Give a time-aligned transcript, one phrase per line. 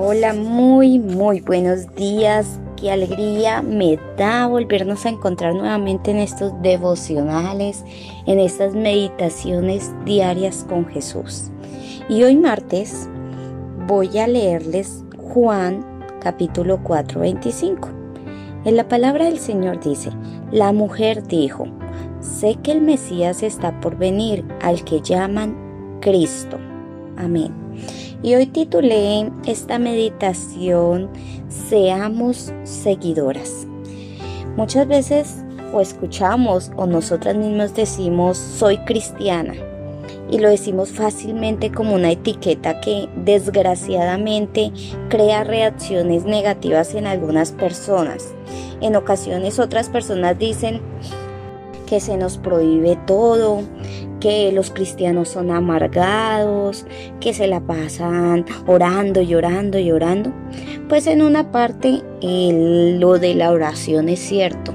[0.00, 2.60] Hola, muy, muy buenos días.
[2.76, 7.84] Qué alegría me da volvernos a encontrar nuevamente en estos devocionales,
[8.24, 11.50] en estas meditaciones diarias con Jesús.
[12.08, 13.08] Y hoy martes
[13.88, 15.84] voy a leerles Juan
[16.20, 17.88] capítulo 4, 25.
[18.66, 20.10] En la palabra del Señor dice,
[20.52, 21.66] la mujer dijo,
[22.20, 26.56] sé que el Mesías está por venir, al que llaman Cristo.
[27.16, 27.52] Amén.
[28.22, 31.08] Y hoy titulé esta meditación
[31.48, 33.66] Seamos seguidoras.
[34.56, 35.36] Muchas veces
[35.72, 39.54] o escuchamos o nosotras mismas decimos soy cristiana
[40.30, 44.72] y lo decimos fácilmente como una etiqueta que desgraciadamente
[45.08, 48.34] crea reacciones negativas en algunas personas.
[48.80, 50.80] En ocasiones otras personas dicen
[51.88, 53.62] que se nos prohíbe todo,
[54.20, 56.84] que los cristianos son amargados,
[57.20, 60.32] que se la pasan orando, llorando, llorando.
[60.88, 64.72] Pues en una parte lo de la oración es cierto,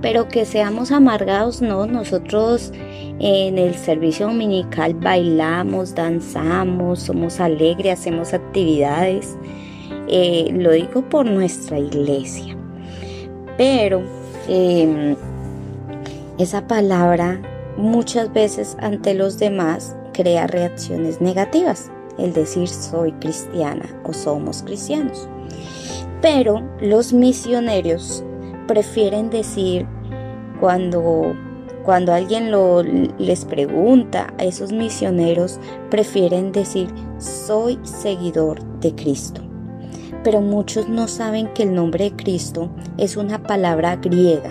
[0.00, 2.72] pero que seamos amargados, no, nosotros
[3.20, 9.36] en el servicio dominical bailamos, danzamos, somos alegres, hacemos actividades.
[10.08, 12.56] Eh, lo digo por nuestra iglesia.
[13.56, 14.02] Pero
[14.48, 15.14] em,
[16.38, 17.40] esa palabra
[17.76, 25.28] muchas veces ante los demás crea reacciones negativas, el decir soy cristiana o somos cristianos.
[26.20, 28.24] Pero los misioneros
[28.66, 29.86] prefieren decir
[30.60, 31.36] cuando
[31.84, 39.42] cuando alguien lo, les pregunta a esos misioneros, prefieren decir soy seguidor de Cristo.
[40.22, 44.50] Pero muchos no saben que el nombre de Cristo es una palabra griega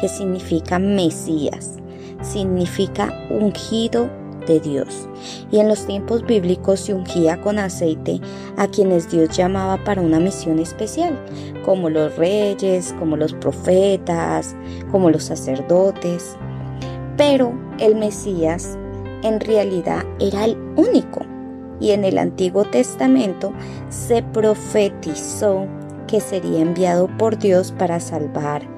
[0.00, 1.80] que significa Mesías
[2.22, 4.10] significa ungido
[4.46, 5.08] de Dios.
[5.50, 8.20] Y en los tiempos bíblicos se ungía con aceite
[8.56, 11.18] a quienes Dios llamaba para una misión especial,
[11.64, 14.56] como los reyes, como los profetas,
[14.90, 16.36] como los sacerdotes.
[17.16, 18.78] Pero el Mesías
[19.22, 21.20] en realidad era el único.
[21.80, 23.52] Y en el Antiguo Testamento
[23.88, 25.66] se profetizó
[26.06, 28.69] que sería enviado por Dios para salvar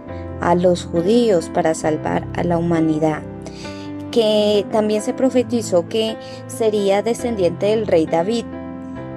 [0.50, 3.22] a los judíos, para salvar a la humanidad
[4.12, 6.16] que también se profetizó que
[6.46, 8.44] sería descendiente del rey David.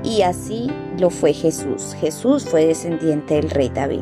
[0.03, 1.95] Y así lo fue Jesús.
[1.99, 4.01] Jesús fue descendiente del rey David.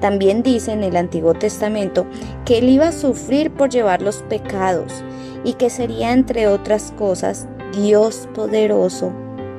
[0.00, 2.06] También dice en el Antiguo Testamento
[2.44, 5.02] que él iba a sufrir por llevar los pecados
[5.42, 9.12] y que sería, entre otras cosas, Dios poderoso,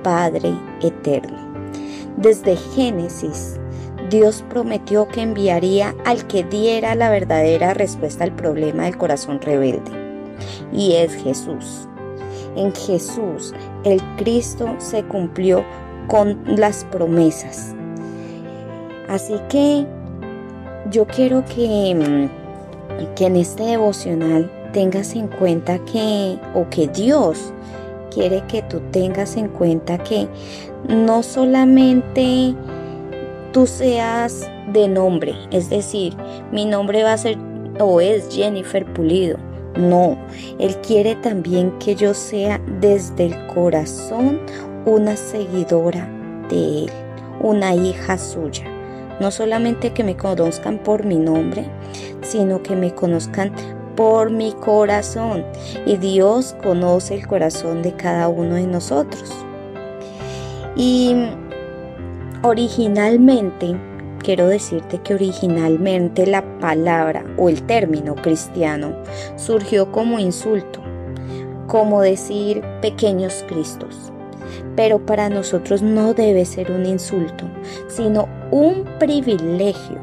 [0.03, 1.37] Padre eterno.
[2.17, 3.59] Desde Génesis,
[4.09, 9.91] Dios prometió que enviaría al que diera la verdadera respuesta al problema del corazón rebelde
[10.71, 11.87] y es Jesús.
[12.55, 13.53] En Jesús
[13.83, 15.63] el Cristo se cumplió
[16.07, 17.75] con las promesas.
[19.07, 19.85] Así que
[20.91, 22.29] yo quiero que,
[23.15, 27.53] que en este devocional tengas en cuenta que, o que Dios
[28.11, 30.27] quiere que tú tengas en cuenta que
[30.87, 32.55] no solamente
[33.51, 36.15] tú seas de nombre, es decir,
[36.51, 37.37] mi nombre va a ser
[37.79, 39.37] o es Jennifer Pulido,
[39.77, 40.17] no,
[40.59, 44.41] Él quiere también que yo sea desde el corazón
[44.85, 46.09] una seguidora
[46.49, 46.89] de Él,
[47.41, 48.65] una hija suya.
[49.19, 51.65] No solamente que me conozcan por mi nombre,
[52.21, 53.51] sino que me conozcan
[53.95, 55.45] por mi corazón.
[55.85, 59.29] Y Dios conoce el corazón de cada uno de nosotros.
[60.75, 61.15] Y
[62.43, 63.75] originalmente
[64.19, 68.93] quiero decirte que originalmente la palabra o el término cristiano
[69.35, 70.81] surgió como insulto,
[71.67, 74.11] como decir pequeños cristos.
[74.75, 77.45] Pero para nosotros no debe ser un insulto,
[77.87, 79.97] sino un privilegio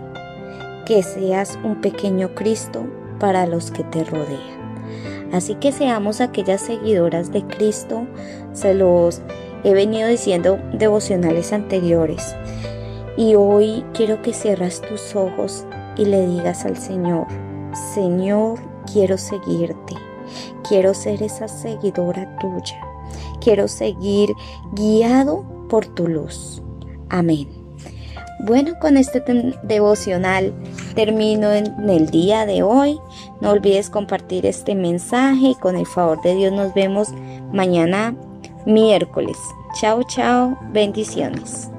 [0.84, 2.86] que seas un pequeño Cristo
[3.18, 4.56] para los que te rodean.
[5.32, 8.06] Así que seamos aquellas seguidoras de Cristo,
[8.52, 9.20] se los
[9.66, 12.36] he venido diciendo devocionales anteriores
[13.16, 15.66] y hoy quiero que cierras tus ojos
[15.96, 17.26] y le digas al Señor,
[17.92, 18.60] Señor,
[18.92, 19.94] quiero seguirte,
[20.68, 22.80] quiero ser esa seguidora tuya,
[23.40, 24.30] quiero seguir
[24.72, 26.62] guiado por tu luz.
[27.08, 27.48] Amén.
[28.44, 29.20] Bueno, con este
[29.64, 30.54] devocional
[30.94, 33.00] termino en el día de hoy.
[33.40, 37.08] No olvides compartir este mensaje y con el favor de Dios nos vemos
[37.52, 38.14] mañana
[38.66, 39.38] miércoles.
[39.80, 41.70] Chao, chao, bendiciones.